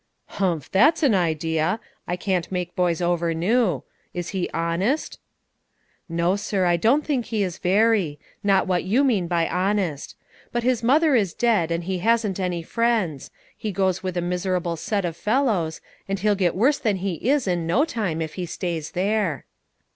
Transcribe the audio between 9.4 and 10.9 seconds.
honest; but his